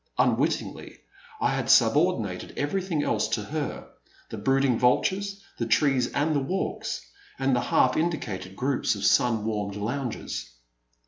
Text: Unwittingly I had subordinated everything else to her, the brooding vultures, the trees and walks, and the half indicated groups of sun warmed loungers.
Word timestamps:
Unwittingly 0.17 0.97
I 1.39 1.51
had 1.53 1.69
subordinated 1.69 2.57
everything 2.57 3.03
else 3.03 3.27
to 3.27 3.43
her, 3.43 3.87
the 4.31 4.37
brooding 4.39 4.79
vultures, 4.79 5.43
the 5.59 5.67
trees 5.67 6.07
and 6.11 6.47
walks, 6.47 7.05
and 7.37 7.55
the 7.55 7.61
half 7.61 7.95
indicated 7.95 8.55
groups 8.55 8.95
of 8.95 9.05
sun 9.05 9.45
warmed 9.45 9.75
loungers. 9.75 10.53